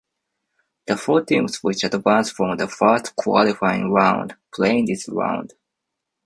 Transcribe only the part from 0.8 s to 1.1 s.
The